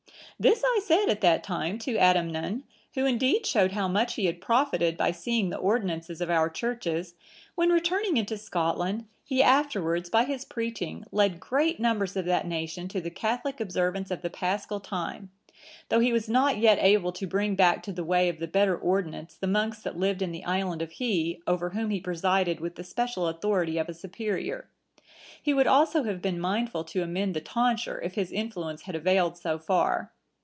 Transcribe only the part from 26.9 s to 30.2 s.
amend the tonsure, if his influence had availed so far.